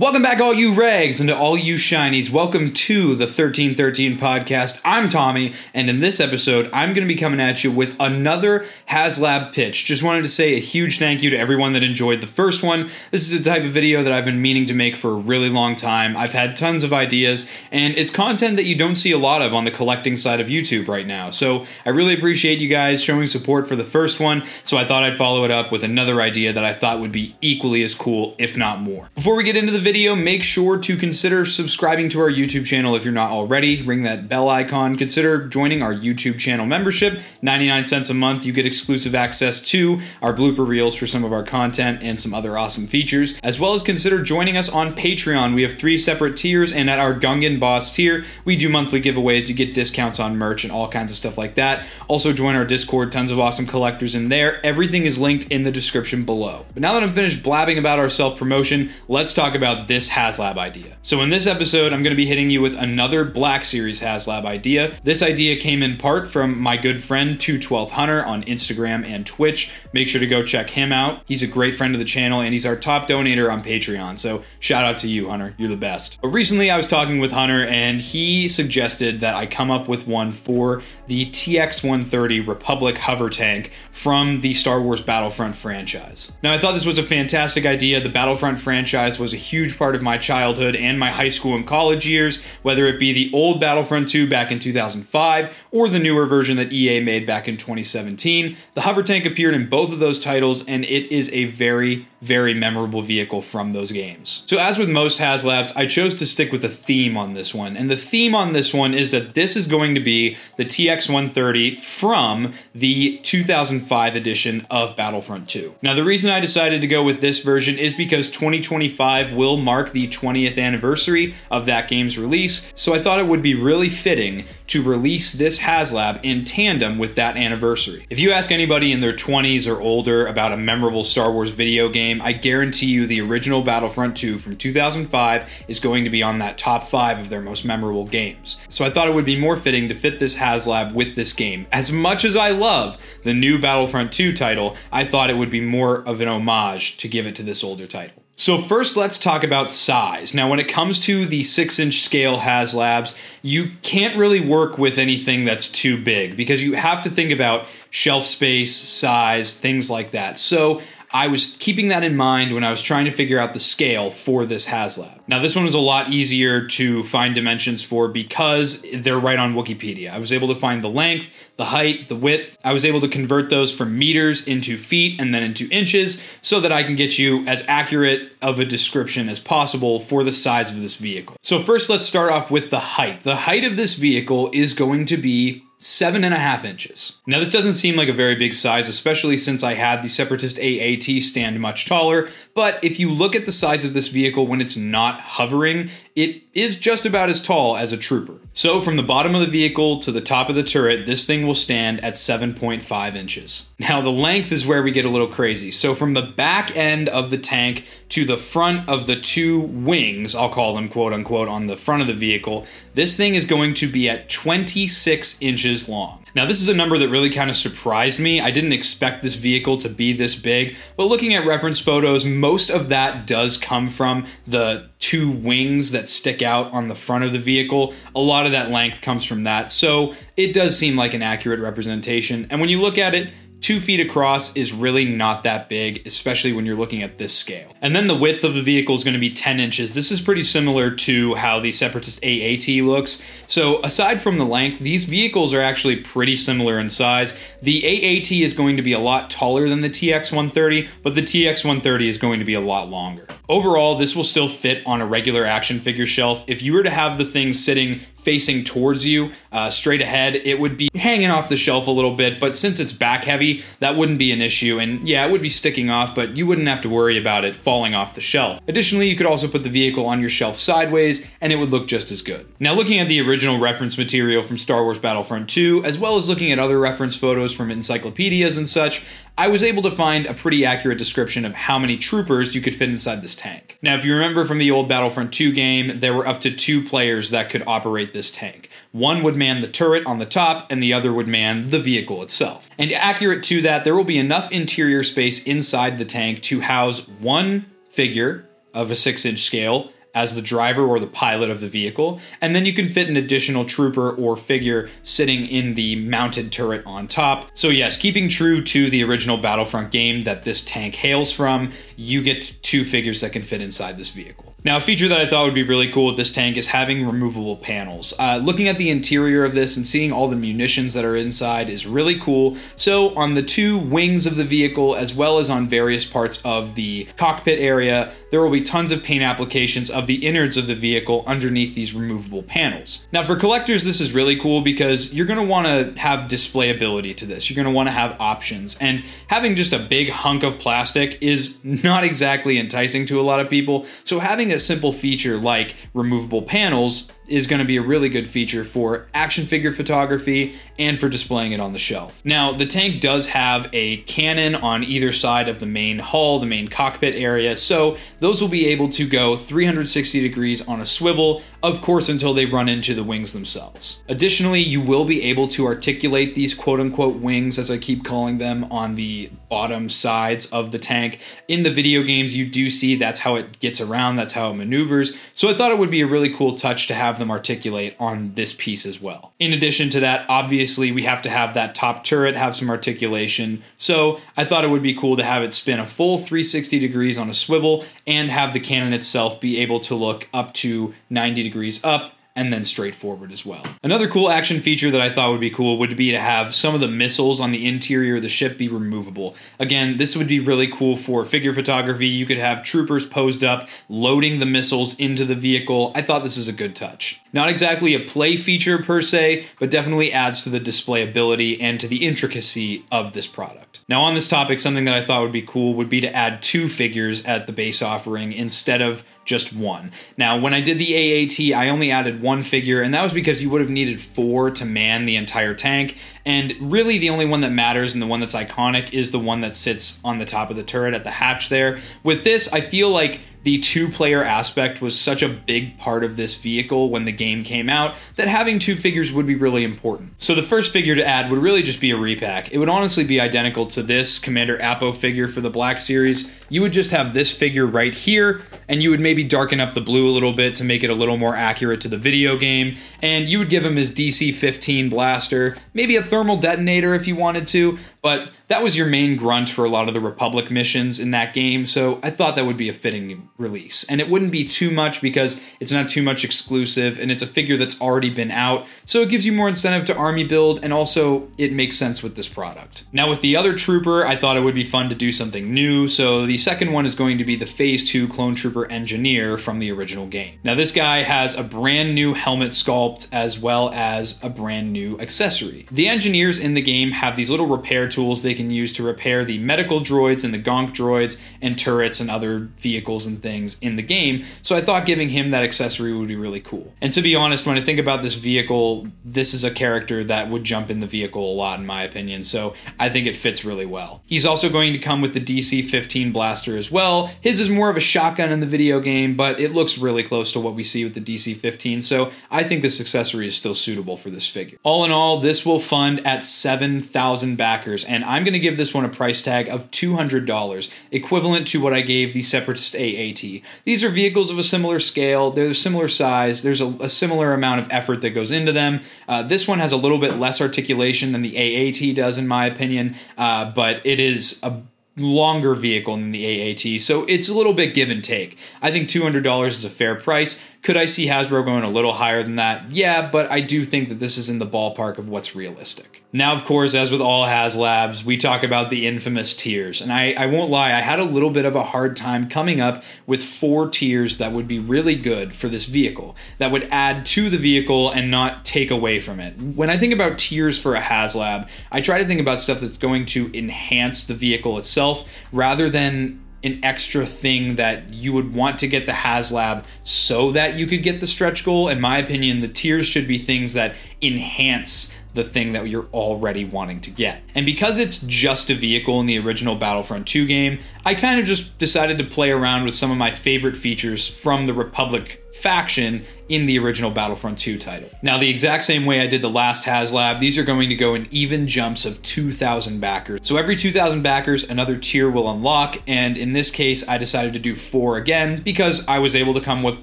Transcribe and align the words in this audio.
Welcome 0.00 0.22
back, 0.22 0.40
all 0.40 0.54
you 0.54 0.72
regs, 0.72 1.20
and 1.20 1.28
to 1.28 1.36
all 1.36 1.58
you 1.58 1.74
shinies. 1.74 2.30
Welcome 2.30 2.72
to 2.72 3.14
the 3.16 3.26
1313 3.26 4.16
podcast. 4.16 4.80
I'm 4.82 5.10
Tommy, 5.10 5.52
and 5.74 5.90
in 5.90 6.00
this 6.00 6.20
episode, 6.20 6.70
I'm 6.72 6.94
going 6.94 7.06
to 7.06 7.14
be 7.14 7.20
coming 7.20 7.38
at 7.38 7.62
you 7.62 7.70
with 7.70 7.96
another 8.00 8.64
HasLab 8.88 9.52
pitch. 9.52 9.84
Just 9.84 10.02
wanted 10.02 10.22
to 10.22 10.30
say 10.30 10.54
a 10.54 10.58
huge 10.58 10.98
thank 10.98 11.22
you 11.22 11.28
to 11.28 11.36
everyone 11.36 11.74
that 11.74 11.82
enjoyed 11.82 12.22
the 12.22 12.26
first 12.26 12.62
one. 12.62 12.88
This 13.10 13.30
is 13.30 13.44
the 13.44 13.50
type 13.50 13.62
of 13.62 13.72
video 13.72 14.02
that 14.02 14.10
I've 14.10 14.24
been 14.24 14.40
meaning 14.40 14.64
to 14.64 14.74
make 14.74 14.96
for 14.96 15.10
a 15.10 15.16
really 15.16 15.50
long 15.50 15.74
time. 15.74 16.16
I've 16.16 16.32
had 16.32 16.56
tons 16.56 16.82
of 16.82 16.94
ideas, 16.94 17.46
and 17.70 17.92
it's 17.98 18.10
content 18.10 18.56
that 18.56 18.64
you 18.64 18.78
don't 18.78 18.96
see 18.96 19.12
a 19.12 19.18
lot 19.18 19.42
of 19.42 19.52
on 19.52 19.66
the 19.66 19.70
collecting 19.70 20.16
side 20.16 20.40
of 20.40 20.46
YouTube 20.46 20.88
right 20.88 21.06
now. 21.06 21.28
So 21.28 21.66
I 21.84 21.90
really 21.90 22.14
appreciate 22.14 22.58
you 22.58 22.68
guys 22.68 23.04
showing 23.04 23.26
support 23.26 23.68
for 23.68 23.76
the 23.76 23.84
first 23.84 24.18
one, 24.18 24.46
so 24.62 24.78
I 24.78 24.86
thought 24.86 25.02
I'd 25.02 25.18
follow 25.18 25.44
it 25.44 25.50
up 25.50 25.70
with 25.70 25.84
another 25.84 26.22
idea 26.22 26.54
that 26.54 26.64
I 26.64 26.72
thought 26.72 27.00
would 27.00 27.12
be 27.12 27.36
equally 27.42 27.82
as 27.82 27.94
cool, 27.94 28.34
if 28.38 28.56
not 28.56 28.80
more. 28.80 29.10
Before 29.14 29.36
we 29.36 29.44
get 29.44 29.56
into 29.56 29.72
the 29.72 29.78
video, 29.78 29.90
video, 30.00 30.16
make 30.16 30.42
sure 30.42 30.78
to 30.78 30.96
consider 30.96 31.44
subscribing 31.44 32.08
to 32.08 32.18
our 32.20 32.30
YouTube 32.30 32.64
channel 32.64 32.96
if 32.96 33.04
you're 33.04 33.12
not 33.12 33.30
already. 33.30 33.82
Ring 33.82 34.02
that 34.04 34.30
bell 34.30 34.48
icon. 34.48 34.96
Consider 34.96 35.46
joining 35.46 35.82
our 35.82 35.92
YouTube 35.92 36.38
channel 36.38 36.64
membership. 36.64 37.18
99 37.42 37.84
cents 37.84 38.08
a 38.08 38.14
month. 38.14 38.46
You 38.46 38.54
get 38.54 38.64
exclusive 38.64 39.14
access 39.14 39.60
to 39.60 40.00
our 40.22 40.32
blooper 40.32 40.66
reels 40.66 40.94
for 40.94 41.06
some 41.06 41.22
of 41.22 41.34
our 41.34 41.42
content 41.42 42.02
and 42.02 42.18
some 42.18 42.32
other 42.32 42.56
awesome 42.56 42.86
features, 42.86 43.38
as 43.42 43.60
well 43.60 43.74
as 43.74 43.82
consider 43.82 44.22
joining 44.22 44.56
us 44.56 44.70
on 44.70 44.94
Patreon. 44.94 45.54
We 45.54 45.60
have 45.64 45.74
three 45.74 45.98
separate 45.98 46.34
tiers, 46.34 46.72
and 46.72 46.88
at 46.88 46.98
our 46.98 47.12
Gungan 47.12 47.60
Boss 47.60 47.90
tier, 47.92 48.24
we 48.46 48.56
do 48.56 48.70
monthly 48.70 49.02
giveaways. 49.02 49.48
You 49.50 49.54
get 49.54 49.74
discounts 49.74 50.18
on 50.18 50.38
merch 50.38 50.64
and 50.64 50.72
all 50.72 50.88
kinds 50.88 51.10
of 51.10 51.18
stuff 51.18 51.36
like 51.36 51.56
that. 51.56 51.84
Also, 52.08 52.32
join 52.32 52.56
our 52.56 52.64
Discord. 52.64 53.12
Tons 53.12 53.30
of 53.30 53.38
awesome 53.38 53.66
collectors 53.66 54.14
in 54.14 54.30
there. 54.30 54.64
Everything 54.64 55.04
is 55.04 55.18
linked 55.18 55.48
in 55.48 55.64
the 55.64 55.70
description 55.70 56.24
below. 56.24 56.64
But 56.72 56.80
now 56.80 56.94
that 56.94 57.02
I'm 57.02 57.12
finished 57.12 57.42
blabbing 57.42 57.76
about 57.76 57.98
our 57.98 58.08
self 58.08 58.38
promotion, 58.38 58.88
let's 59.08 59.34
talk 59.34 59.54
about 59.54 59.79
this 59.88 60.08
HasLab 60.08 60.56
idea. 60.56 60.96
So, 61.02 61.20
in 61.22 61.30
this 61.30 61.46
episode, 61.46 61.92
I'm 61.92 62.02
going 62.02 62.12
to 62.12 62.16
be 62.16 62.26
hitting 62.26 62.50
you 62.50 62.60
with 62.60 62.74
another 62.74 63.24
Black 63.24 63.64
Series 63.64 64.00
HasLab 64.00 64.44
idea. 64.44 64.98
This 65.04 65.22
idea 65.22 65.56
came 65.56 65.82
in 65.82 65.96
part 65.96 66.28
from 66.28 66.58
my 66.60 66.76
good 66.76 67.02
friend 67.02 67.40
212 67.40 67.90
Hunter 67.92 68.24
on 68.24 68.42
Instagram 68.44 69.04
and 69.04 69.26
Twitch. 69.26 69.72
Make 69.92 70.08
sure 70.08 70.20
to 70.20 70.26
go 70.26 70.42
check 70.42 70.70
him 70.70 70.92
out. 70.92 71.22
He's 71.26 71.42
a 71.42 71.46
great 71.46 71.74
friend 71.74 71.94
of 71.94 71.98
the 71.98 72.04
channel 72.04 72.40
and 72.40 72.52
he's 72.52 72.66
our 72.66 72.76
top 72.76 73.08
donator 73.08 73.52
on 73.52 73.62
Patreon. 73.62 74.18
So, 74.18 74.42
shout 74.58 74.84
out 74.84 74.98
to 74.98 75.08
you, 75.08 75.28
Hunter. 75.28 75.54
You're 75.58 75.68
the 75.68 75.76
best. 75.76 76.18
But 76.20 76.28
recently, 76.28 76.70
I 76.70 76.76
was 76.76 76.86
talking 76.86 77.20
with 77.20 77.32
Hunter 77.32 77.64
and 77.66 78.00
he 78.00 78.48
suggested 78.48 79.20
that 79.20 79.34
I 79.34 79.46
come 79.46 79.70
up 79.70 79.88
with 79.88 80.06
one 80.06 80.32
for 80.32 80.82
the 81.06 81.26
TX 81.26 81.82
130 81.82 82.40
Republic 82.40 82.96
hover 82.98 83.28
tank 83.28 83.72
from 83.90 84.40
the 84.40 84.54
Star 84.54 84.80
Wars 84.80 85.00
Battlefront 85.00 85.54
franchise. 85.54 86.32
Now, 86.42 86.52
I 86.52 86.58
thought 86.58 86.72
this 86.72 86.86
was 86.86 86.98
a 86.98 87.02
fantastic 87.02 87.66
idea. 87.66 88.00
The 88.00 88.08
Battlefront 88.08 88.58
franchise 88.58 89.18
was 89.18 89.32
a 89.32 89.36
huge 89.36 89.69
part 89.76 89.94
of 89.94 90.02
my 90.02 90.16
childhood 90.16 90.76
and 90.76 90.98
my 90.98 91.10
high 91.10 91.28
school 91.28 91.54
and 91.54 91.66
college 91.66 92.06
years, 92.06 92.42
whether 92.62 92.86
it 92.86 92.98
be 92.98 93.12
the 93.12 93.30
old 93.32 93.60
Battlefront 93.60 94.08
2 94.08 94.28
back 94.28 94.50
in 94.50 94.58
2005 94.58 95.66
or 95.70 95.88
the 95.88 95.98
newer 95.98 96.26
version 96.26 96.56
that 96.56 96.72
EA 96.72 97.00
made 97.00 97.26
back 97.26 97.48
in 97.48 97.56
2017. 97.56 98.56
The 98.74 98.80
hover 98.82 99.02
tank 99.02 99.24
appeared 99.24 99.54
in 99.54 99.68
both 99.68 99.92
of 99.92 99.98
those 99.98 100.20
titles, 100.20 100.64
and 100.66 100.84
it 100.84 101.12
is 101.12 101.30
a 101.32 101.46
very, 101.46 102.08
very 102.20 102.54
memorable 102.54 103.02
vehicle 103.02 103.42
from 103.42 103.72
those 103.72 103.92
games. 103.92 104.42
So, 104.46 104.58
as 104.58 104.78
with 104.78 104.88
most 104.88 105.18
HasLabs, 105.18 105.72
I 105.76 105.86
chose 105.86 106.14
to 106.16 106.26
stick 106.26 106.52
with 106.52 106.64
a 106.64 106.68
theme 106.68 107.16
on 107.16 107.34
this 107.34 107.54
one, 107.54 107.76
and 107.76 107.90
the 107.90 107.96
theme 107.96 108.34
on 108.34 108.52
this 108.52 108.74
one 108.74 108.94
is 108.94 109.10
that 109.12 109.34
this 109.34 109.56
is 109.56 109.66
going 109.66 109.94
to 109.94 110.00
be 110.00 110.36
the 110.56 110.64
TX 110.64 111.08
130 111.08 111.76
from 111.76 112.52
the 112.74 113.18
2005 113.18 114.16
edition 114.16 114.66
of 114.70 114.96
Battlefront 114.96 115.48
2. 115.48 115.76
Now, 115.82 115.94
the 115.94 116.04
reason 116.04 116.30
I 116.30 116.40
decided 116.40 116.80
to 116.80 116.86
go 116.86 117.02
with 117.02 117.20
this 117.20 117.42
version 117.42 117.78
is 117.78 117.94
because 117.94 118.30
2025 118.30 119.32
will 119.32 119.56
mark 119.60 119.92
the 119.92 120.08
20th 120.08 120.58
anniversary 120.58 121.34
of 121.50 121.66
that 121.66 121.88
game's 121.88 122.18
release, 122.18 122.66
so 122.74 122.94
I 122.94 123.00
thought 123.00 123.20
it 123.20 123.26
would 123.26 123.42
be 123.42 123.54
really 123.54 123.88
fitting 123.88 124.44
to 124.68 124.82
release 124.82 125.32
this 125.32 125.60
HasLab 125.60 126.20
in 126.22 126.44
tandem 126.44 126.96
with 126.96 127.16
that 127.16 127.36
anniversary. 127.36 128.06
If 128.08 128.20
you 128.20 128.30
ask 128.30 128.52
anybody 128.52 128.92
in 128.92 129.00
their 129.00 129.12
20s 129.12 129.70
or 129.70 129.80
older 129.80 130.26
about 130.26 130.52
a 130.52 130.56
memorable 130.56 131.02
Star 131.02 131.32
Wars 131.32 131.50
video 131.50 131.88
game, 131.88 132.22
I 132.22 132.32
guarantee 132.32 132.86
you 132.86 133.06
the 133.06 133.20
original 133.20 133.62
Battlefront 133.62 134.16
2 134.16 134.38
from 134.38 134.56
2005 134.56 135.64
is 135.66 135.80
going 135.80 136.04
to 136.04 136.10
be 136.10 136.22
on 136.22 136.38
that 136.38 136.56
top 136.56 136.84
5 136.84 137.18
of 137.18 137.28
their 137.28 137.40
most 137.40 137.64
memorable 137.64 138.06
games. 138.06 138.58
So 138.68 138.84
I 138.84 138.90
thought 138.90 139.08
it 139.08 139.14
would 139.14 139.24
be 139.24 139.38
more 139.38 139.56
fitting 139.56 139.88
to 139.88 139.94
fit 139.94 140.18
this 140.18 140.36
HasLab 140.36 140.92
with 140.94 141.16
this 141.16 141.32
game. 141.32 141.66
As 141.72 141.90
much 141.90 142.24
as 142.24 142.36
I 142.36 142.50
love 142.50 142.96
the 143.24 143.34
new 143.34 143.58
Battlefront 143.58 144.12
2 144.12 144.32
title, 144.32 144.76
I 144.92 145.04
thought 145.04 145.30
it 145.30 145.36
would 145.36 145.50
be 145.50 145.60
more 145.60 145.96
of 146.06 146.20
an 146.20 146.28
homage 146.28 146.96
to 146.98 147.08
give 147.08 147.26
it 147.26 147.34
to 147.36 147.42
this 147.42 147.64
older 147.64 147.86
title. 147.86 148.22
So, 148.40 148.56
first, 148.56 148.96
let's 148.96 149.18
talk 149.18 149.44
about 149.44 149.68
size. 149.68 150.32
Now, 150.32 150.48
when 150.48 150.60
it 150.60 150.64
comes 150.66 150.98
to 151.00 151.26
the 151.26 151.42
six 151.42 151.78
inch 151.78 152.00
scale 152.00 152.38
HasLabs, 152.38 153.14
you 153.42 153.72
can't 153.82 154.16
really 154.16 154.40
work 154.40 154.78
with 154.78 154.96
anything 154.96 155.44
that's 155.44 155.68
too 155.68 156.02
big 156.02 156.38
because 156.38 156.62
you 156.62 156.72
have 156.72 157.02
to 157.02 157.10
think 157.10 157.32
about 157.32 157.66
shelf 157.90 158.24
space, 158.24 158.74
size, 158.74 159.54
things 159.54 159.90
like 159.90 160.12
that. 160.12 160.38
So, 160.38 160.80
I 161.12 161.26
was 161.26 161.56
keeping 161.56 161.88
that 161.88 162.04
in 162.04 162.16
mind 162.16 162.54
when 162.54 162.62
I 162.62 162.70
was 162.70 162.80
trying 162.80 163.04
to 163.06 163.10
figure 163.10 163.38
out 163.38 163.52
the 163.52 163.58
scale 163.58 164.10
for 164.10 164.46
this 164.46 164.68
HasLab. 164.68 165.20
Now, 165.26 165.40
this 165.40 165.56
one 165.56 165.64
was 165.64 165.74
a 165.74 165.80
lot 165.80 166.10
easier 166.10 166.66
to 166.68 167.02
find 167.02 167.34
dimensions 167.34 167.82
for 167.82 168.06
because 168.06 168.84
they're 168.94 169.18
right 169.18 169.38
on 169.38 169.54
Wikipedia. 169.54 170.12
I 170.12 170.18
was 170.18 170.32
able 170.32 170.48
to 170.48 170.54
find 170.54 170.84
the 170.84 170.88
length, 170.88 171.30
the 171.56 171.66
height, 171.66 172.08
the 172.08 172.16
width. 172.16 172.56
I 172.64 172.72
was 172.72 172.84
able 172.84 173.00
to 173.00 173.08
convert 173.08 173.50
those 173.50 173.74
from 173.74 173.98
meters 173.98 174.46
into 174.46 174.76
feet 174.76 175.20
and 175.20 175.34
then 175.34 175.42
into 175.42 175.68
inches 175.70 176.22
so 176.42 176.60
that 176.60 176.70
I 176.70 176.84
can 176.84 176.94
get 176.94 177.18
you 177.18 177.44
as 177.46 177.66
accurate 177.66 178.36
of 178.40 178.60
a 178.60 178.64
description 178.64 179.28
as 179.28 179.40
possible 179.40 179.98
for 179.98 180.22
the 180.22 180.32
size 180.32 180.70
of 180.70 180.80
this 180.80 180.96
vehicle. 180.96 181.36
So, 181.42 181.60
first, 181.60 181.90
let's 181.90 182.06
start 182.06 182.30
off 182.30 182.50
with 182.50 182.70
the 182.70 182.80
height. 182.80 183.22
The 183.22 183.36
height 183.36 183.64
of 183.64 183.76
this 183.76 183.96
vehicle 183.96 184.50
is 184.52 184.74
going 184.74 185.06
to 185.06 185.16
be 185.16 185.64
seven 185.82 186.24
and 186.24 186.34
a 186.34 186.38
half 186.38 186.62
inches. 186.62 187.16
Now, 187.26 187.38
this 187.38 187.50
doesn't 187.50 187.72
seem 187.72 187.96
like 187.96 188.10
a 188.10 188.12
very 188.12 188.34
big 188.34 188.52
size, 188.52 188.86
especially 188.86 189.38
since 189.38 189.64
I 189.64 189.72
had 189.72 190.02
the 190.02 190.10
Separatist 190.10 190.58
AAT 190.58 191.22
stand 191.22 191.58
much 191.58 191.86
taller, 191.86 192.28
but 192.54 192.78
if 192.84 193.00
you 193.00 193.10
look 193.10 193.34
at 193.34 193.46
the 193.46 193.52
size 193.52 193.86
of 193.86 193.94
this 193.94 194.08
vehicle 194.08 194.46
when 194.46 194.60
it's 194.60 194.76
not 194.76 195.22
hovering, 195.22 195.88
it 196.16 196.42
is 196.54 196.76
just 196.76 197.06
about 197.06 197.28
as 197.28 197.40
tall 197.40 197.76
as 197.76 197.92
a 197.92 197.96
trooper. 197.96 198.34
So, 198.52 198.80
from 198.80 198.96
the 198.96 199.02
bottom 199.02 199.34
of 199.34 199.40
the 199.40 199.46
vehicle 199.46 200.00
to 200.00 200.10
the 200.10 200.20
top 200.20 200.48
of 200.48 200.56
the 200.56 200.62
turret, 200.62 201.06
this 201.06 201.24
thing 201.24 201.46
will 201.46 201.54
stand 201.54 202.04
at 202.04 202.14
7.5 202.14 203.14
inches. 203.14 203.68
Now, 203.78 204.00
the 204.00 204.10
length 204.10 204.52
is 204.52 204.66
where 204.66 204.82
we 204.82 204.90
get 204.90 205.04
a 205.04 205.10
little 205.10 205.28
crazy. 205.28 205.70
So, 205.70 205.94
from 205.94 206.14
the 206.14 206.22
back 206.22 206.76
end 206.76 207.08
of 207.08 207.30
the 207.30 207.38
tank 207.38 207.86
to 208.10 208.24
the 208.24 208.36
front 208.36 208.88
of 208.88 209.06
the 209.06 209.16
two 209.16 209.60
wings, 209.60 210.34
I'll 210.34 210.50
call 210.50 210.74
them 210.74 210.88
quote 210.88 211.12
unquote, 211.12 211.48
on 211.48 211.66
the 211.66 211.76
front 211.76 212.02
of 212.02 212.08
the 212.08 212.14
vehicle, 212.14 212.66
this 212.94 213.16
thing 213.16 213.34
is 213.34 213.44
going 213.44 213.74
to 213.74 213.90
be 213.90 214.08
at 214.08 214.28
26 214.28 215.40
inches 215.40 215.88
long. 215.88 216.19
Now, 216.34 216.46
this 216.46 216.60
is 216.60 216.68
a 216.68 216.74
number 216.74 216.98
that 216.98 217.08
really 217.08 217.30
kind 217.30 217.50
of 217.50 217.56
surprised 217.56 218.20
me. 218.20 218.40
I 218.40 218.50
didn't 218.50 218.72
expect 218.72 219.22
this 219.22 219.34
vehicle 219.34 219.78
to 219.78 219.88
be 219.88 220.12
this 220.12 220.34
big, 220.36 220.76
but 220.96 221.06
looking 221.06 221.34
at 221.34 221.46
reference 221.46 221.80
photos, 221.80 222.24
most 222.24 222.70
of 222.70 222.88
that 222.88 223.26
does 223.26 223.56
come 223.56 223.90
from 223.90 224.26
the 224.46 224.88
two 224.98 225.30
wings 225.30 225.90
that 225.92 226.08
stick 226.08 226.42
out 226.42 226.72
on 226.72 226.88
the 226.88 226.94
front 226.94 227.24
of 227.24 227.32
the 227.32 227.38
vehicle. 227.38 227.94
A 228.14 228.20
lot 228.20 228.46
of 228.46 228.52
that 228.52 228.70
length 228.70 229.00
comes 229.00 229.24
from 229.24 229.44
that, 229.44 229.72
so 229.72 230.14
it 230.36 230.52
does 230.52 230.78
seem 230.78 230.96
like 230.96 231.14
an 231.14 231.22
accurate 231.22 231.60
representation. 231.60 232.46
And 232.50 232.60
when 232.60 232.70
you 232.70 232.80
look 232.80 232.98
at 232.98 233.14
it, 233.14 233.30
two 233.60 233.80
feet 233.80 234.00
across 234.00 234.56
is 234.56 234.72
really 234.72 235.04
not 235.04 235.44
that 235.44 235.68
big, 235.68 236.06
especially 236.06 236.52
when 236.52 236.66
you're 236.66 236.76
looking 236.76 237.02
at 237.02 237.18
this 237.18 237.36
scale. 237.36 237.74
And 237.80 237.94
then 237.94 238.06
the 238.06 238.16
width 238.16 238.44
of 238.44 238.54
the 238.54 238.62
vehicle 238.62 238.94
is 238.94 239.04
going 239.04 239.14
to 239.14 239.20
be 239.20 239.30
10 239.30 239.60
inches. 239.60 239.94
This 239.94 240.10
is 240.10 240.20
pretty 240.20 240.42
similar 240.42 240.90
to 240.90 241.34
how 241.34 241.60
the 241.60 241.72
Separatist 241.72 242.24
AAT 242.24 242.68
looks. 242.84 243.22
So, 243.46 243.82
aside 243.82 244.20
from 244.20 244.38
the 244.38 244.44
length, 244.44 244.80
these 244.80 245.04
vehicles 245.04 245.52
are 245.54 245.60
actually 245.60 245.96
pretty 245.96 246.36
similar 246.36 246.78
in 246.78 246.90
size. 246.90 247.36
The 247.62 247.84
AAT 247.84 248.32
is 248.32 248.54
going 248.54 248.76
to 248.76 248.82
be 248.82 248.92
a 248.92 248.98
lot 248.98 249.30
taller 249.30 249.68
than 249.68 249.80
the 249.80 249.90
TX 249.90 250.32
130, 250.32 250.88
but 251.02 251.14
the 251.14 251.22
TX 251.22 251.64
130 251.64 252.08
is 252.08 252.18
going 252.18 252.38
to 252.38 252.44
be 252.44 252.54
a 252.54 252.60
lot 252.60 252.88
longer. 252.88 253.26
Overall, 253.48 253.98
this 253.98 254.14
will 254.14 254.24
still 254.24 254.48
fit 254.48 254.86
on 254.86 255.00
a 255.00 255.06
regular 255.06 255.44
action 255.44 255.80
figure 255.80 256.06
shelf. 256.06 256.44
If 256.46 256.62
you 256.62 256.72
were 256.72 256.82
to 256.82 256.90
have 256.90 257.18
the 257.18 257.24
thing 257.24 257.52
sitting 257.52 258.00
facing 258.22 258.64
towards 258.64 259.04
you, 259.04 259.32
uh, 259.52 259.70
straight 259.70 260.00
ahead, 260.00 260.36
it 260.36 260.58
would 260.58 260.76
be 260.76 260.88
hanging 260.94 261.30
off 261.30 261.48
the 261.48 261.56
shelf 261.56 261.86
a 261.86 261.90
little 261.90 262.14
bit. 262.14 262.40
But 262.40 262.56
since 262.56 262.80
it's 262.80 262.92
back 262.92 263.24
heavy, 263.24 263.62
that 263.80 263.96
wouldn't 263.96 264.18
be 264.18 264.32
an 264.32 264.40
issue. 264.40 264.78
And 264.78 265.08
yeah, 265.08 265.26
it 265.26 265.30
would 265.30 265.42
be 265.42 265.50
sticking 265.50 265.90
off, 265.90 266.14
but 266.14 266.36
you 266.36 266.46
wouldn't 266.46 266.68
have 266.68 266.80
to 266.82 266.88
worry 266.88 267.18
about 267.18 267.44
it 267.44 267.56
falling 267.56 267.94
off 267.94 268.14
the 268.14 268.20
shelf. 268.20 268.60
Additionally, 268.68 269.08
you 269.08 269.16
could 269.16 269.26
also 269.26 269.48
put 269.48 269.62
the 269.62 269.70
vehicle 269.70 270.06
on 270.06 270.20
your 270.20 270.30
shelf 270.30 270.58
sideways, 270.58 271.26
and 271.40 271.52
it 271.52 271.56
would 271.56 271.70
look 271.70 271.88
just 271.88 272.10
as 272.10 272.22
good. 272.22 272.46
Now, 272.60 272.74
looking 272.74 272.98
at 272.98 273.08
the 273.08 273.20
original 273.20 273.58
reference 273.58 273.96
material 273.96 274.42
from 274.42 274.58
Star 274.58 274.84
Wars 274.84 274.98
Battlefront 274.98 275.48
2, 275.48 275.84
as 275.84 275.98
well 275.98 276.16
as 276.16 276.28
looking 276.28 276.52
at 276.52 276.58
other 276.58 276.78
reference 276.78 277.16
photos 277.16 277.54
from 277.54 277.70
encyclopedias 277.70 278.56
and 278.56 278.68
such, 278.68 279.04
I 279.38 279.48
was 279.48 279.62
able 279.62 279.82
to 279.82 279.90
find 279.90 280.26
a 280.26 280.34
pretty 280.34 280.64
accurate 280.64 280.98
description 280.98 281.44
of 281.44 281.54
how 281.54 281.78
many 281.78 281.96
troopers 281.96 282.54
you 282.54 282.60
could 282.60 282.74
fit 282.74 282.90
inside 282.90 283.22
this 283.22 283.34
tank. 283.34 283.78
Now, 283.80 283.94
if 283.96 284.04
you 284.04 284.12
remember 284.12 284.44
from 284.44 284.58
the 284.58 284.70
old 284.70 284.88
Battlefront 284.88 285.32
2 285.32 285.52
game, 285.52 286.00
there 286.00 286.12
were 286.12 286.26
up 286.26 286.40
to 286.42 286.50
two 286.50 286.84
players 286.84 287.30
that 287.30 287.48
could 287.48 287.62
operate 287.66 288.12
this 288.12 288.30
tank. 288.30 288.68
One 288.92 289.22
would 289.22 289.36
man 289.36 289.62
the 289.62 289.68
turret 289.68 290.06
on 290.06 290.18
the 290.18 290.26
top, 290.26 290.70
and 290.70 290.82
the 290.82 290.92
other 290.92 291.12
would 291.12 291.28
man 291.28 291.68
the 291.68 291.80
vehicle 291.80 292.22
itself. 292.22 292.68
And 292.78 292.92
accurate 292.92 293.42
to 293.44 293.62
that, 293.62 293.84
there 293.84 293.94
will 293.94 294.04
be 294.04 294.18
enough 294.18 294.50
interior 294.52 295.02
space 295.02 295.42
inside 295.44 295.96
the 295.96 296.04
tank 296.04 296.42
to 296.42 296.60
house 296.60 297.08
one 297.08 297.66
figure 297.88 298.46
of 298.74 298.90
a 298.90 298.96
six 298.96 299.24
inch 299.24 299.40
scale 299.40 299.90
as 300.14 300.34
the 300.34 300.42
driver 300.42 300.84
or 300.84 300.98
the 300.98 301.06
pilot 301.06 301.50
of 301.50 301.60
the 301.60 301.68
vehicle, 301.68 302.20
and 302.40 302.54
then 302.54 302.64
you 302.64 302.72
can 302.72 302.88
fit 302.88 303.08
an 303.08 303.16
additional 303.16 303.64
trooper 303.64 304.10
or 304.10 304.36
figure 304.36 304.88
sitting 305.02 305.46
in 305.46 305.74
the 305.74 305.96
mounted 305.96 306.50
turret 306.50 306.84
on 306.86 307.08
top. 307.08 307.46
So, 307.54 307.68
yes, 307.68 307.96
keeping 307.96 308.28
true 308.28 308.62
to 308.64 308.90
the 308.90 309.04
original 309.04 309.36
Battlefront 309.36 309.90
game 309.90 310.22
that 310.22 310.44
this 310.44 310.64
tank 310.64 310.94
hails 310.94 311.32
from, 311.32 311.72
you 311.96 312.22
get 312.22 312.56
two 312.62 312.84
figures 312.84 313.20
that 313.20 313.32
can 313.32 313.42
fit 313.42 313.60
inside 313.60 313.96
this 313.96 314.10
vehicle. 314.10 314.50
Now, 314.62 314.76
a 314.76 314.80
feature 314.80 315.08
that 315.08 315.18
I 315.18 315.26
thought 315.26 315.44
would 315.44 315.54
be 315.54 315.62
really 315.62 315.90
cool 315.90 316.04
with 316.04 316.16
this 316.16 316.30
tank 316.30 316.58
is 316.58 316.66
having 316.66 317.06
removable 317.06 317.56
panels. 317.56 318.12
Uh, 318.18 318.38
looking 318.42 318.68
at 318.68 318.76
the 318.76 318.90
interior 318.90 319.42
of 319.42 319.54
this 319.54 319.78
and 319.78 319.86
seeing 319.86 320.12
all 320.12 320.28
the 320.28 320.36
munitions 320.36 320.92
that 320.92 321.04
are 321.04 321.16
inside 321.16 321.70
is 321.70 321.86
really 321.86 322.18
cool. 322.18 322.58
So, 322.76 323.16
on 323.16 323.32
the 323.32 323.42
two 323.42 323.78
wings 323.78 324.26
of 324.26 324.36
the 324.36 324.44
vehicle, 324.44 324.94
as 324.94 325.14
well 325.14 325.38
as 325.38 325.48
on 325.48 325.66
various 325.66 326.04
parts 326.04 326.42
of 326.44 326.74
the 326.74 327.04
cockpit 327.16 327.58
area, 327.58 328.12
there 328.30 328.40
will 328.40 328.50
be 328.50 328.60
tons 328.60 328.92
of 328.92 329.02
paint 329.02 329.22
applications 329.22 329.90
of 329.90 330.06
the 330.06 330.26
innards 330.26 330.56
of 330.56 330.66
the 330.66 330.74
vehicle 330.74 331.24
underneath 331.26 331.74
these 331.74 331.94
removable 331.94 332.42
panels. 332.42 333.04
Now, 333.12 333.22
for 333.22 333.36
collectors, 333.36 333.84
this 333.84 334.00
is 334.00 334.12
really 334.12 334.38
cool 334.38 334.60
because 334.60 335.12
you're 335.12 335.26
going 335.26 335.38
to 335.38 335.44
want 335.44 335.66
to 335.66 336.00
have 336.00 336.28
displayability 336.28 337.16
to 337.16 337.26
this. 337.26 337.50
You're 337.50 337.62
going 337.62 337.72
to 337.72 337.76
want 337.76 337.88
to 337.88 337.92
have 337.92 338.20
options. 338.20 338.76
And 338.80 339.04
having 339.28 339.56
just 339.56 339.72
a 339.72 339.78
big 339.78 340.10
hunk 340.10 340.42
of 340.42 340.58
plastic 340.58 341.22
is 341.22 341.58
not 341.64 342.04
exactly 342.04 342.58
enticing 342.58 343.06
to 343.06 343.20
a 343.20 343.22
lot 343.22 343.40
of 343.40 343.48
people. 343.48 343.86
So, 344.04 344.20
having 344.20 344.52
a 344.52 344.58
simple 344.58 344.92
feature 344.92 345.36
like 345.36 345.74
removable 345.94 346.42
panels 346.42 347.08
is 347.30 347.46
going 347.46 347.60
to 347.60 347.64
be 347.64 347.76
a 347.76 347.82
really 347.82 348.08
good 348.08 348.28
feature 348.28 348.64
for 348.64 349.06
action 349.14 349.46
figure 349.46 349.70
photography 349.70 350.54
and 350.78 350.98
for 350.98 351.08
displaying 351.08 351.52
it 351.52 351.60
on 351.60 351.72
the 351.72 351.78
shelf. 351.78 352.20
Now, 352.24 352.52
the 352.52 352.66
tank 352.66 353.00
does 353.00 353.28
have 353.28 353.68
a 353.72 353.98
cannon 353.98 354.56
on 354.56 354.82
either 354.82 355.12
side 355.12 355.48
of 355.48 355.60
the 355.60 355.66
main 355.66 356.00
hull, 356.00 356.40
the 356.40 356.46
main 356.46 356.68
cockpit 356.68 357.14
area, 357.14 357.56
so 357.56 357.96
those 358.20 358.40
will 358.40 358.48
be 358.48 358.66
able 358.68 358.88
to 358.90 359.08
go 359.08 359.36
360 359.36 360.20
degrees 360.20 360.66
on 360.66 360.80
a 360.80 360.86
swivel, 360.86 361.42
of 361.62 361.82
course, 361.82 362.08
until 362.08 362.32
they 362.32 362.46
run 362.46 362.68
into 362.68 362.94
the 362.94 363.02
wings 363.02 363.32
themselves. 363.32 364.02
Additionally, 364.08 364.60
you 364.60 364.80
will 364.80 365.04
be 365.04 365.24
able 365.24 365.48
to 365.48 365.66
articulate 365.66 366.34
these 366.34 366.54
quote 366.54 366.80
unquote 366.80 367.16
wings, 367.16 367.58
as 367.58 367.70
I 367.70 367.78
keep 367.78 368.04
calling 368.04 368.38
them, 368.38 368.64
on 368.70 368.94
the 368.94 369.30
bottom 369.48 369.90
sides 369.90 370.46
of 370.52 370.70
the 370.70 370.78
tank. 370.78 371.18
In 371.48 371.64
the 371.64 371.70
video 371.70 372.02
games, 372.02 372.36
you 372.36 372.46
do 372.46 372.70
see 372.70 372.94
that's 372.94 373.20
how 373.20 373.36
it 373.36 373.58
gets 373.58 373.80
around, 373.80 374.16
that's 374.16 374.34
how 374.34 374.50
it 374.50 374.54
maneuvers. 374.54 375.18
So 375.32 375.48
I 375.48 375.54
thought 375.54 375.72
it 375.72 375.78
would 375.78 375.90
be 375.90 376.02
a 376.02 376.06
really 376.06 376.32
cool 376.32 376.54
touch 376.54 376.86
to 376.88 376.94
have 376.94 377.18
them 377.18 377.30
articulate 377.30 377.96
on 377.98 378.34
this 378.34 378.54
piece 378.54 378.86
as 378.86 379.00
well. 379.00 379.32
In 379.38 379.52
addition 379.52 379.90
to 379.90 380.00
that, 380.00 380.26
obviously, 380.28 380.92
we 380.92 381.02
have 381.02 381.22
to 381.22 381.30
have 381.30 381.54
that 381.54 381.74
top 381.74 382.04
turret 382.04 382.36
have 382.36 382.54
some 382.54 382.70
articulation. 382.70 383.62
So 383.76 384.20
I 384.36 384.44
thought 384.44 384.64
it 384.64 384.70
would 384.70 384.82
be 384.82 384.94
cool 384.94 385.16
to 385.16 385.24
have 385.24 385.42
it 385.42 385.52
spin 385.52 385.80
a 385.80 385.86
full 385.86 386.18
360 386.18 386.78
degrees 386.78 387.18
on 387.18 387.28
a 387.28 387.34
swivel 387.34 387.84
and 388.10 388.30
have 388.30 388.52
the 388.52 388.60
cannon 388.60 388.92
itself 388.92 389.40
be 389.40 389.58
able 389.58 389.80
to 389.80 389.94
look 389.94 390.28
up 390.34 390.52
to 390.54 390.94
90 391.08 391.42
degrees 391.42 391.84
up 391.84 392.12
and 392.36 392.52
then 392.52 392.64
straightforward 392.64 393.32
as 393.32 393.44
well. 393.44 393.64
Another 393.82 394.08
cool 394.08 394.30
action 394.30 394.60
feature 394.60 394.90
that 394.90 395.00
I 395.00 395.10
thought 395.10 395.30
would 395.30 395.40
be 395.40 395.50
cool 395.50 395.78
would 395.78 395.96
be 395.96 396.10
to 396.10 396.18
have 396.18 396.54
some 396.54 396.74
of 396.74 396.80
the 396.80 396.88
missiles 396.88 397.40
on 397.40 397.52
the 397.52 397.66
interior 397.66 398.16
of 398.16 398.22
the 398.22 398.28
ship 398.28 398.56
be 398.56 398.68
removable. 398.68 399.34
Again, 399.58 399.96
this 399.96 400.16
would 400.16 400.28
be 400.28 400.40
really 400.40 400.68
cool 400.68 400.96
for 400.96 401.24
figure 401.24 401.52
photography. 401.52 402.06
You 402.06 402.26
could 402.26 402.38
have 402.38 402.62
troopers 402.62 403.06
posed 403.06 403.44
up, 403.44 403.68
loading 403.88 404.38
the 404.38 404.46
missiles 404.46 404.98
into 404.98 405.24
the 405.24 405.34
vehicle. 405.34 405.92
I 405.94 406.02
thought 406.02 406.22
this 406.22 406.36
is 406.36 406.48
a 406.48 406.52
good 406.52 406.76
touch. 406.76 407.20
Not 407.32 407.48
exactly 407.48 407.94
a 407.94 408.00
play 408.00 408.36
feature 408.36 408.78
per 408.78 409.00
se, 409.00 409.46
but 409.58 409.70
definitely 409.70 410.12
adds 410.12 410.42
to 410.44 410.50
the 410.50 410.60
displayability 410.60 411.58
and 411.60 411.78
to 411.80 411.88
the 411.88 412.04
intricacy 412.06 412.84
of 412.90 413.12
this 413.12 413.26
product. 413.26 413.80
Now, 413.88 414.02
on 414.02 414.14
this 414.14 414.28
topic, 414.28 414.60
something 414.60 414.84
that 414.84 414.94
I 414.94 415.04
thought 415.04 415.22
would 415.22 415.32
be 415.32 415.42
cool 415.42 415.74
would 415.74 415.88
be 415.88 416.00
to 416.00 416.14
add 416.14 416.42
two 416.42 416.68
figures 416.68 417.24
at 417.24 417.46
the 417.46 417.52
base 417.52 417.82
offering 417.82 418.32
instead 418.32 418.80
of 418.80 419.04
just 419.24 419.52
one. 419.52 419.92
Now, 420.16 420.38
when 420.38 420.54
I 420.54 420.60
did 420.60 420.78
the 420.78 420.94
AAT, 420.94 421.56
I 421.56 421.68
only 421.68 421.90
added 421.90 422.19
one 422.20 422.42
figure, 422.42 422.82
and 422.82 422.94
that 422.94 423.02
was 423.02 423.12
because 423.12 423.42
you 423.42 423.50
would 423.50 423.60
have 423.60 423.70
needed 423.70 424.00
four 424.00 424.50
to 424.50 424.64
man 424.64 425.04
the 425.06 425.16
entire 425.16 425.54
tank. 425.54 425.96
And 426.24 426.54
really, 426.60 426.98
the 426.98 427.10
only 427.10 427.26
one 427.26 427.40
that 427.40 427.50
matters 427.50 427.94
and 427.94 428.02
the 428.02 428.06
one 428.06 428.20
that's 428.20 428.34
iconic 428.34 428.92
is 428.92 429.10
the 429.10 429.18
one 429.18 429.40
that 429.40 429.56
sits 429.56 430.00
on 430.04 430.18
the 430.18 430.24
top 430.24 430.50
of 430.50 430.56
the 430.56 430.62
turret 430.62 430.94
at 430.94 431.04
the 431.04 431.10
hatch 431.10 431.48
there. 431.48 431.78
With 432.02 432.24
this, 432.24 432.52
I 432.52 432.60
feel 432.60 432.90
like 432.90 433.20
the 433.42 433.58
two 433.58 433.88
player 433.88 434.22
aspect 434.22 434.82
was 434.82 434.98
such 434.98 435.22
a 435.22 435.28
big 435.28 435.78
part 435.78 436.04
of 436.04 436.16
this 436.16 436.36
vehicle 436.36 436.90
when 436.90 437.04
the 437.04 437.12
game 437.12 437.42
came 437.42 437.70
out 437.70 437.94
that 438.16 438.28
having 438.28 438.58
two 438.58 438.76
figures 438.76 439.12
would 439.12 439.26
be 439.26 439.34
really 439.34 439.64
important. 439.64 440.12
So 440.18 440.34
the 440.34 440.42
first 440.42 440.72
figure 440.72 440.94
to 440.94 441.06
add 441.06 441.30
would 441.30 441.40
really 441.40 441.62
just 441.62 441.80
be 441.80 441.90
a 441.90 441.96
repack. 441.96 442.52
It 442.52 442.58
would 442.58 442.68
honestly 442.68 443.04
be 443.04 443.18
identical 443.18 443.66
to 443.68 443.82
this 443.82 444.18
Commander 444.18 444.58
Appo 444.58 444.94
figure 444.94 445.26
for 445.26 445.40
the 445.40 445.48
Black 445.48 445.78
Series. 445.78 446.30
You 446.50 446.60
would 446.60 446.72
just 446.72 446.90
have 446.90 447.14
this 447.14 447.32
figure 447.34 447.66
right 447.66 447.94
here, 447.94 448.42
and 448.70 448.82
you 448.82 448.88
would 448.88 449.00
maybe 449.00 449.24
darken 449.24 449.60
up 449.60 449.74
the 449.74 449.80
blue 449.80 450.08
a 450.08 450.12
little 450.12 450.32
bit 450.32 450.54
to 450.54 450.64
make 450.64 450.84
it 450.84 450.88
a 450.88 450.94
little 450.94 451.16
more 451.16 451.34
accurate 451.34 451.80
to 451.82 451.88
the 451.88 451.98
video 451.98 452.36
game, 452.36 452.76
and 453.02 453.28
you 453.28 453.38
would 453.40 453.50
give 453.50 453.66
him 453.66 453.76
his 453.76 453.92
DC 453.92 454.32
15 454.32 454.88
blaster, 454.88 455.58
maybe 455.74 455.96
a 455.96 456.02
thermal 456.02 456.36
detonator 456.36 456.94
if 456.94 457.06
you 457.06 457.16
wanted 457.16 457.46
to, 457.48 457.78
but 458.00 458.32
that 458.50 458.64
was 458.64 458.76
your 458.76 458.86
main 458.86 459.16
grunt 459.16 459.48
for 459.48 459.64
a 459.64 459.68
lot 459.68 459.86
of 459.86 459.94
the 459.94 460.00
Republic 460.00 460.50
missions 460.50 460.98
in 460.98 461.12
that 461.12 461.34
game, 461.34 461.66
so 461.66 462.00
I 462.02 462.10
thought 462.10 462.34
that 462.34 462.46
would 462.46 462.56
be 462.56 462.68
a 462.68 462.72
fitting 462.72 463.28
release. 463.38 463.84
And 463.84 464.00
it 464.00 464.08
wouldn't 464.08 464.32
be 464.32 464.44
too 464.44 464.70
much 464.70 465.00
because 465.00 465.40
it's 465.60 465.70
not 465.70 465.88
too 465.88 466.02
much 466.02 466.24
exclusive 466.24 466.98
and 466.98 467.12
it's 467.12 467.22
a 467.22 467.28
figure 467.28 467.56
that's 467.56 467.80
already 467.80 468.10
been 468.10 468.30
out, 468.30 468.66
so 468.84 469.02
it 469.02 469.08
gives 469.08 469.26
you 469.26 469.32
more 469.32 469.48
incentive 469.48 469.84
to 469.86 469.96
army 469.96 470.24
build 470.24 470.64
and 470.64 470.72
also 470.72 471.28
it 471.38 471.52
makes 471.52 471.76
sense 471.76 472.02
with 472.02 472.16
this 472.16 472.28
product. 472.28 472.84
Now, 472.92 473.08
with 473.08 473.20
the 473.20 473.36
other 473.36 473.54
trooper, 473.54 474.06
I 474.06 474.16
thought 474.16 474.36
it 474.36 474.40
would 474.40 474.54
be 474.54 474.64
fun 474.64 474.88
to 474.88 474.94
do 474.94 475.12
something 475.12 475.52
new, 475.52 475.86
so 475.86 476.26
the 476.26 476.38
second 476.38 476.72
one 476.72 476.86
is 476.86 476.94
going 476.94 477.18
to 477.18 477.24
be 477.24 477.36
the 477.36 477.46
Phase 477.46 477.88
2 477.88 478.08
Clone 478.08 478.34
Trooper 478.34 478.59
Engineer 478.70 479.36
from 479.36 479.58
the 479.58 479.70
original 479.70 480.06
game. 480.06 480.38
Now, 480.42 480.54
this 480.54 480.72
guy 480.72 481.02
has 481.02 481.36
a 481.36 481.44
brand 481.44 481.94
new 481.94 482.14
helmet 482.14 482.50
sculpt 482.50 483.08
as 483.12 483.38
well 483.38 483.70
as 483.72 484.18
a 484.22 484.28
brand 484.28 484.72
new 484.72 484.98
accessory. 485.00 485.66
The 485.70 485.88
engineers 485.88 486.38
in 486.38 486.54
the 486.54 486.62
game 486.62 486.90
have 486.90 487.16
these 487.16 487.30
little 487.30 487.46
repair 487.46 487.88
tools 487.88 488.22
they 488.22 488.34
can 488.34 488.50
use 488.50 488.72
to 488.74 488.82
repair 488.82 489.24
the 489.24 489.38
medical 489.38 489.80
droids 489.80 490.24
and 490.24 490.34
the 490.34 490.38
gonk 490.38 490.74
droids 490.74 491.18
and 491.40 491.58
turrets 491.58 492.00
and 492.00 492.10
other 492.10 492.38
vehicles 492.58 493.06
and 493.06 493.22
things 493.22 493.58
in 493.60 493.76
the 493.76 493.82
game. 493.82 494.24
So 494.42 494.56
I 494.56 494.60
thought 494.60 494.86
giving 494.86 495.10
him 495.10 495.30
that 495.30 495.44
accessory 495.44 495.92
would 495.92 496.08
be 496.08 496.16
really 496.16 496.40
cool. 496.40 496.72
And 496.80 496.92
to 496.92 497.02
be 497.02 497.14
honest, 497.14 497.46
when 497.46 497.56
I 497.56 497.60
think 497.60 497.78
about 497.78 498.02
this 498.02 498.14
vehicle, 498.14 498.88
this 499.04 499.34
is 499.34 499.44
a 499.44 499.50
character 499.50 500.02
that 500.04 500.28
would 500.28 500.44
jump 500.44 500.70
in 500.70 500.80
the 500.80 500.86
vehicle 500.86 501.32
a 501.32 501.34
lot, 501.34 501.60
in 501.60 501.66
my 501.66 501.82
opinion. 501.82 502.22
So 502.24 502.54
I 502.78 502.88
think 502.88 503.06
it 503.06 503.16
fits 503.16 503.44
really 503.44 503.66
well. 503.66 504.02
He's 504.06 504.26
also 504.26 504.48
going 504.48 504.72
to 504.72 504.78
come 504.78 505.00
with 505.00 505.14
the 505.14 505.20
DC 505.20 505.68
15 505.68 506.12
blaster 506.12 506.56
as 506.56 506.70
well. 506.70 507.10
His 507.20 507.40
is 507.40 507.50
more 507.50 507.70
of 507.70 507.76
a 507.76 507.80
shotgun 507.80 508.32
in 508.32 508.39
the 508.40 508.46
video 508.46 508.80
game, 508.80 509.16
but 509.16 509.38
it 509.40 509.52
looks 509.52 509.78
really 509.78 510.02
close 510.02 510.32
to 510.32 510.40
what 510.40 510.54
we 510.54 510.62
see 510.62 510.84
with 510.84 510.94
the 510.94 511.00
DC 511.00 511.36
15. 511.36 511.80
So 511.80 512.10
I 512.30 512.44
think 512.44 512.62
this 512.62 512.80
accessory 512.80 513.26
is 513.26 513.36
still 513.36 513.54
suitable 513.54 513.96
for 513.96 514.10
this 514.10 514.28
figure. 514.28 514.58
All 514.62 514.84
in 514.84 514.90
all, 514.90 515.20
this 515.20 515.46
will 515.46 515.60
fund 515.60 516.06
at 516.06 516.24
7,000 516.24 517.36
backers 517.36 517.84
and 517.84 518.04
I'm 518.04 518.24
going 518.24 518.34
to 518.34 518.38
give 518.38 518.56
this 518.56 518.74
one 518.74 518.84
a 518.84 518.88
price 518.88 519.22
tag 519.22 519.48
of 519.48 519.70
$200, 519.70 520.70
equivalent 520.90 521.46
to 521.48 521.60
what 521.60 521.72
I 521.72 521.82
gave 521.82 522.12
the 522.12 522.22
Separatist 522.22 522.74
AAT. 522.74 523.42
These 523.64 523.84
are 523.84 523.88
vehicles 523.88 524.30
of 524.30 524.38
a 524.38 524.42
similar 524.42 524.78
scale, 524.78 525.30
they're 525.30 525.50
a 525.50 525.54
similar 525.54 525.88
size, 525.88 526.42
there's 526.42 526.60
a, 526.60 526.68
a 526.80 526.88
similar 526.88 527.34
amount 527.34 527.60
of 527.60 527.68
effort 527.70 528.00
that 528.02 528.10
goes 528.10 528.30
into 528.30 528.52
them. 528.52 528.80
Uh, 529.08 529.22
this 529.22 529.46
one 529.46 529.58
has 529.58 529.72
a 529.72 529.76
little 529.76 529.98
bit 529.98 530.16
less 530.16 530.40
articulation 530.40 531.12
than 531.12 531.22
the 531.22 531.36
AAT 531.36 531.94
does, 531.94 532.18
in 532.18 532.26
my 532.26 532.46
opinion, 532.46 532.94
uh, 533.18 533.50
but 533.52 533.80
it 533.84 534.00
is 534.00 534.38
a 534.42 534.60
longer 535.00 535.54
vehicle 535.54 535.96
than 535.96 536.12
the 536.12 536.24
AAT, 536.24 536.80
so 536.80 537.04
it's 537.06 537.28
a 537.28 537.34
little 537.34 537.54
bit 537.54 537.74
give 537.74 537.90
and 537.90 538.04
take. 538.04 538.38
I 538.62 538.70
think 538.70 538.88
$200 538.88 539.46
is 539.48 539.64
a 539.64 539.70
fair 539.70 539.94
price. 539.94 540.44
Could 540.62 540.76
I 540.76 540.84
see 540.84 541.06
Hasbro 541.06 541.44
going 541.44 541.64
a 541.64 541.70
little 541.70 541.92
higher 541.92 542.22
than 542.22 542.36
that? 542.36 542.70
Yeah, 542.70 543.08
but 543.10 543.30
I 543.30 543.40
do 543.40 543.64
think 543.64 543.88
that 543.88 543.98
this 543.98 544.18
is 544.18 544.28
in 544.28 544.38
the 544.38 544.46
ballpark 544.46 544.98
of 544.98 545.08
what's 545.08 545.34
realistic. 545.34 546.02
Now, 546.12 546.34
of 546.34 546.44
course, 546.44 546.74
as 546.74 546.90
with 546.90 547.00
all 547.00 547.24
HasLabs, 547.24 548.04
we 548.04 548.16
talk 548.16 548.42
about 548.42 548.68
the 548.68 548.86
infamous 548.86 549.34
tiers. 549.34 549.80
And 549.80 549.90
I, 549.92 550.12
I 550.12 550.26
won't 550.26 550.50
lie, 550.50 550.68
I 550.68 550.80
had 550.80 550.98
a 550.98 551.04
little 551.04 551.30
bit 551.30 551.46
of 551.46 551.54
a 551.54 551.62
hard 551.62 551.96
time 551.96 552.28
coming 552.28 552.60
up 552.60 552.82
with 553.06 553.22
four 553.22 553.70
tiers 553.70 554.18
that 554.18 554.32
would 554.32 554.48
be 554.48 554.58
really 554.58 554.96
good 554.96 555.32
for 555.32 555.48
this 555.48 555.64
vehicle, 555.64 556.14
that 556.38 556.50
would 556.50 556.68
add 556.70 557.06
to 557.06 557.30
the 557.30 557.38
vehicle 557.38 557.90
and 557.90 558.10
not 558.10 558.44
take 558.44 558.70
away 558.70 559.00
from 559.00 559.18
it. 559.18 559.40
When 559.40 559.70
I 559.70 559.78
think 559.78 559.94
about 559.94 560.18
tiers 560.18 560.58
for 560.58 560.74
a 560.74 560.80
HasLab, 560.80 561.48
I 561.72 561.80
try 561.80 561.98
to 561.98 562.04
think 562.04 562.20
about 562.20 562.40
stuff 562.40 562.60
that's 562.60 562.76
going 562.76 563.06
to 563.06 563.30
enhance 563.32 564.04
the 564.04 564.14
vehicle 564.14 564.58
itself 564.58 565.08
rather 565.32 565.70
than 565.70 566.20
an 566.42 566.60
extra 566.62 567.04
thing 567.04 567.56
that 567.56 567.92
you 567.92 568.12
would 568.12 568.34
want 568.34 568.58
to 568.58 568.66
get 568.66 568.86
the 568.86 568.92
HasLab 568.92 569.64
so 569.84 570.30
that 570.32 570.54
you 570.54 570.66
could 570.66 570.82
get 570.82 571.00
the 571.00 571.06
stretch 571.06 571.44
goal. 571.44 571.68
In 571.68 571.80
my 571.80 571.98
opinion, 571.98 572.40
the 572.40 572.48
tiers 572.48 572.86
should 572.86 573.06
be 573.06 573.18
things 573.18 573.52
that 573.52 573.74
enhance 574.00 574.94
the 575.12 575.24
thing 575.24 575.52
that 575.52 575.68
you're 575.68 575.88
already 575.92 576.44
wanting 576.44 576.80
to 576.80 576.90
get. 576.90 577.22
And 577.34 577.44
because 577.44 577.78
it's 577.78 577.98
just 578.00 578.48
a 578.50 578.54
vehicle 578.54 579.00
in 579.00 579.06
the 579.06 579.18
original 579.18 579.56
Battlefront 579.56 580.06
2 580.06 580.26
game, 580.26 580.60
I 580.84 580.94
kind 580.94 581.18
of 581.18 581.26
just 581.26 581.58
decided 581.58 581.98
to 581.98 582.04
play 582.04 582.30
around 582.30 582.64
with 582.64 582.74
some 582.74 582.90
of 582.90 582.96
my 582.96 583.10
favorite 583.10 583.56
features 583.56 584.08
from 584.08 584.46
the 584.46 584.54
Republic 584.54 585.19
faction 585.40 586.04
in 586.28 586.46
the 586.46 586.58
original 586.58 586.90
Battlefront 586.90 587.38
2 587.38 587.58
title. 587.58 587.90
Now, 588.02 588.18
the 588.18 588.28
exact 588.28 588.64
same 588.64 588.86
way 588.86 589.00
I 589.00 589.06
did 589.06 589.22
the 589.22 589.30
last 589.30 589.64
HasLab, 589.64 590.20
these 590.20 590.38
are 590.38 590.44
going 590.44 590.68
to 590.68 590.76
go 590.76 590.94
in 590.94 591.08
even 591.10 591.46
jumps 591.46 591.84
of 591.84 592.00
2,000 592.02 592.80
backers. 592.80 593.20
So 593.22 593.36
every 593.36 593.56
2,000 593.56 594.02
backers, 594.02 594.48
another 594.48 594.76
tier 594.76 595.10
will 595.10 595.30
unlock, 595.30 595.78
and 595.86 596.16
in 596.16 596.32
this 596.32 596.50
case, 596.50 596.88
I 596.88 596.98
decided 596.98 597.32
to 597.32 597.38
do 597.38 597.54
four 597.54 597.96
again 597.96 598.42
because 598.42 598.86
I 598.86 598.98
was 598.98 599.16
able 599.16 599.34
to 599.34 599.40
come 599.40 599.66
up 599.66 599.82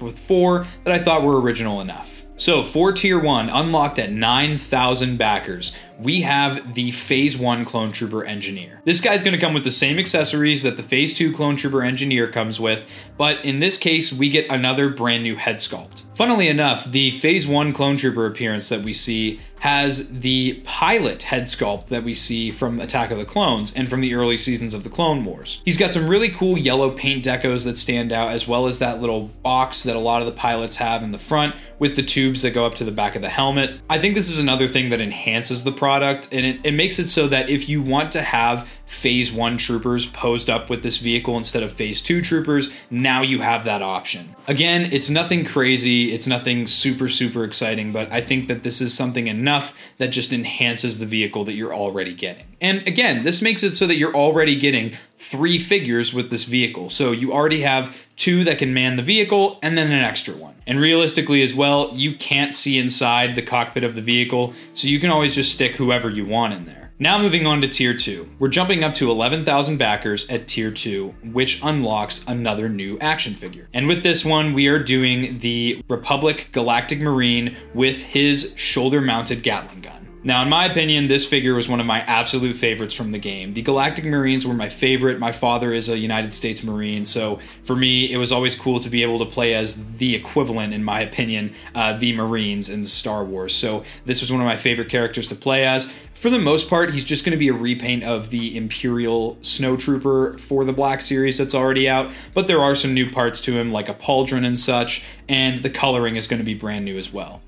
with 0.00 0.18
four 0.18 0.66
that 0.84 0.94
I 0.94 0.98
thought 0.98 1.22
were 1.22 1.40
original 1.40 1.80
enough. 1.80 2.18
So, 2.36 2.62
for 2.62 2.92
Tier 2.92 3.18
1, 3.18 3.50
unlocked 3.50 3.98
at 3.98 4.12
9,000 4.12 5.16
backers, 5.16 5.74
we 5.98 6.22
have 6.22 6.74
the 6.74 6.90
Phase 6.92 7.36
1 7.36 7.64
Clone 7.64 7.90
Trooper 7.90 8.24
Engineer. 8.24 8.80
This 8.84 9.00
guy's 9.00 9.22
going 9.22 9.34
to 9.34 9.40
come 9.40 9.52
with 9.52 9.64
the 9.64 9.70
same 9.70 9.98
accessories 9.98 10.62
that 10.62 10.76
the 10.76 10.82
Phase 10.82 11.14
2 11.14 11.32
Clone 11.32 11.56
Trooper 11.56 11.82
Engineer 11.82 12.30
comes 12.30 12.60
with, 12.60 12.86
but 13.16 13.44
in 13.44 13.58
this 13.58 13.76
case, 13.76 14.12
we 14.12 14.30
get 14.30 14.50
another 14.50 14.88
brand 14.88 15.24
new 15.24 15.36
head 15.36 15.56
sculpt. 15.56 16.04
Funnily 16.14 16.48
enough, 16.48 16.90
the 16.90 17.10
Phase 17.12 17.46
1 17.46 17.72
Clone 17.72 17.96
Trooper 17.96 18.26
appearance 18.26 18.68
that 18.68 18.82
we 18.82 18.92
see 18.92 19.40
has 19.60 20.20
the 20.20 20.62
pilot 20.64 21.24
head 21.24 21.44
sculpt 21.44 21.86
that 21.86 22.04
we 22.04 22.14
see 22.14 22.50
from 22.50 22.78
Attack 22.78 23.10
of 23.10 23.18
the 23.18 23.24
Clones 23.24 23.74
and 23.74 23.88
from 23.90 24.00
the 24.00 24.14
early 24.14 24.36
seasons 24.36 24.72
of 24.72 24.84
the 24.84 24.90
Clone 24.90 25.24
Wars. 25.24 25.62
He's 25.64 25.76
got 25.76 25.92
some 25.92 26.08
really 26.08 26.28
cool 26.28 26.56
yellow 26.56 26.90
paint 26.90 27.24
decos 27.24 27.64
that 27.64 27.76
stand 27.76 28.12
out, 28.12 28.30
as 28.30 28.46
well 28.46 28.68
as 28.68 28.78
that 28.78 29.00
little 29.00 29.22
box 29.42 29.82
that 29.82 29.96
a 29.96 30.00
lot 30.00 30.20
of 30.20 30.26
the 30.26 30.32
pilots 30.32 30.76
have 30.76 31.02
in 31.02 31.10
the 31.10 31.18
front 31.18 31.56
with 31.80 31.96
the 31.96 32.04
tubes 32.04 32.42
that 32.42 32.52
go 32.52 32.66
up 32.66 32.76
to 32.76 32.84
the 32.84 32.92
back 32.92 33.16
of 33.16 33.22
the 33.22 33.28
helmet. 33.28 33.80
I 33.90 33.98
think 33.98 34.14
this 34.14 34.28
is 34.28 34.38
another 34.38 34.68
thing 34.68 34.90
that 34.90 35.00
enhances 35.00 35.64
the 35.64 35.72
product 35.72 35.87
and 36.32 36.46
it, 36.46 36.60
it 36.64 36.72
makes 36.72 36.98
it 36.98 37.08
so 37.08 37.28
that 37.28 37.48
if 37.48 37.68
you 37.68 37.82
want 37.82 38.12
to 38.12 38.22
have 38.22 38.68
phase 38.86 39.30
one 39.30 39.58
troopers 39.58 40.06
posed 40.06 40.48
up 40.48 40.70
with 40.70 40.82
this 40.82 40.98
vehicle 40.98 41.36
instead 41.36 41.62
of 41.62 41.72
phase 41.72 42.00
two 42.00 42.22
troopers, 42.22 42.70
now 42.90 43.20
you 43.20 43.40
have 43.40 43.64
that 43.64 43.82
option. 43.82 44.34
Again, 44.46 44.88
it's 44.92 45.10
nothing 45.10 45.44
crazy, 45.44 46.12
it's 46.12 46.26
nothing 46.26 46.66
super, 46.66 47.08
super 47.08 47.44
exciting, 47.44 47.92
but 47.92 48.10
I 48.12 48.20
think 48.20 48.48
that 48.48 48.62
this 48.62 48.80
is 48.80 48.94
something 48.94 49.26
enough 49.26 49.74
that 49.98 50.08
just 50.08 50.32
enhances 50.32 50.98
the 50.98 51.06
vehicle 51.06 51.44
that 51.44 51.52
you're 51.52 51.74
already 51.74 52.14
getting. 52.14 52.46
And 52.60 52.86
again, 52.86 53.24
this 53.24 53.42
makes 53.42 53.62
it 53.62 53.74
so 53.74 53.86
that 53.86 53.96
you're 53.96 54.14
already 54.14 54.56
getting 54.56 54.92
three 55.16 55.58
figures 55.58 56.14
with 56.14 56.30
this 56.30 56.44
vehicle. 56.44 56.90
So 56.90 57.12
you 57.12 57.32
already 57.32 57.60
have 57.60 57.96
two 58.16 58.44
that 58.44 58.58
can 58.58 58.72
man 58.72 58.96
the 58.96 59.02
vehicle 59.02 59.58
and 59.62 59.76
then 59.76 59.88
an 59.88 60.04
extra 60.04 60.34
one. 60.34 60.54
And 60.68 60.78
realistically, 60.78 61.42
as 61.42 61.54
well, 61.54 61.90
you 61.94 62.14
can't 62.14 62.54
see 62.54 62.78
inside 62.78 63.34
the 63.34 63.42
cockpit 63.42 63.84
of 63.84 63.94
the 63.94 64.02
vehicle, 64.02 64.52
so 64.74 64.86
you 64.86 65.00
can 65.00 65.10
always 65.10 65.34
just 65.34 65.50
stick 65.50 65.74
whoever 65.74 66.10
you 66.10 66.26
want 66.26 66.52
in 66.52 66.66
there. 66.66 66.92
Now 67.00 67.16
moving 67.16 67.46
on 67.46 67.60
to 67.62 67.68
tier 67.68 67.94
2. 67.94 68.28
We're 68.38 68.48
jumping 68.48 68.84
up 68.84 68.92
to 68.94 69.10
11,000 69.10 69.78
backers 69.78 70.28
at 70.28 70.46
tier 70.46 70.70
2, 70.70 71.14
which 71.32 71.62
unlocks 71.62 72.26
another 72.26 72.68
new 72.68 72.98
action 72.98 73.34
figure. 73.34 73.68
And 73.72 73.88
with 73.88 74.02
this 74.02 74.24
one, 74.24 74.52
we 74.52 74.66
are 74.66 74.82
doing 74.82 75.38
the 75.38 75.82
Republic 75.88 76.48
Galactic 76.52 77.00
Marine 77.00 77.56
with 77.72 78.02
his 78.02 78.52
shoulder 78.56 79.00
mounted 79.00 79.42
Gatling 79.42 79.80
gun. 79.80 80.07
Now, 80.28 80.42
in 80.42 80.50
my 80.50 80.66
opinion, 80.66 81.06
this 81.06 81.26
figure 81.26 81.54
was 81.54 81.70
one 81.70 81.80
of 81.80 81.86
my 81.86 82.00
absolute 82.00 82.54
favorites 82.54 82.92
from 82.92 83.12
the 83.12 83.18
game. 83.18 83.54
The 83.54 83.62
Galactic 83.62 84.04
Marines 84.04 84.44
were 84.44 84.52
my 84.52 84.68
favorite. 84.68 85.18
My 85.18 85.32
father 85.32 85.72
is 85.72 85.88
a 85.88 85.96
United 85.96 86.34
States 86.34 86.62
Marine, 86.62 87.06
so 87.06 87.38
for 87.62 87.74
me, 87.74 88.12
it 88.12 88.18
was 88.18 88.30
always 88.30 88.54
cool 88.54 88.78
to 88.80 88.90
be 88.90 89.02
able 89.02 89.18
to 89.20 89.24
play 89.24 89.54
as 89.54 89.82
the 89.96 90.14
equivalent, 90.14 90.74
in 90.74 90.84
my 90.84 91.00
opinion, 91.00 91.54
uh, 91.74 91.96
the 91.96 92.14
Marines 92.14 92.68
in 92.68 92.84
Star 92.84 93.24
Wars. 93.24 93.54
So 93.54 93.84
this 94.04 94.20
was 94.20 94.30
one 94.30 94.42
of 94.42 94.46
my 94.46 94.56
favorite 94.56 94.90
characters 94.90 95.28
to 95.28 95.34
play 95.34 95.64
as. 95.64 95.88
For 96.12 96.28
the 96.28 96.38
most 96.38 96.68
part, 96.68 96.92
he's 96.92 97.06
just 97.06 97.24
going 97.24 97.32
to 97.32 97.38
be 97.38 97.48
a 97.48 97.54
repaint 97.54 98.04
of 98.04 98.28
the 98.28 98.54
Imperial 98.54 99.36
Snowtrooper 99.36 100.38
for 100.38 100.66
the 100.66 100.74
Black 100.74 101.00
Series 101.00 101.38
that's 101.38 101.54
already 101.54 101.88
out, 101.88 102.12
but 102.34 102.48
there 102.48 102.60
are 102.60 102.74
some 102.74 102.92
new 102.92 103.10
parts 103.10 103.40
to 103.40 103.52
him, 103.52 103.72
like 103.72 103.88
a 103.88 103.94
pauldron 103.94 104.44
and 104.44 104.60
such, 104.60 105.06
and 105.26 105.62
the 105.62 105.70
coloring 105.70 106.16
is 106.16 106.28
going 106.28 106.40
to 106.40 106.44
be 106.44 106.52
brand 106.52 106.84
new 106.84 106.98
as 106.98 107.10
well. 107.10 107.40